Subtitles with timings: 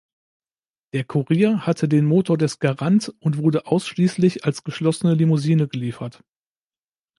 [0.95, 6.23] Der Kurier hatte den Motor des Garant und wurde ausschließlich als geschlossene Limousine geliefert.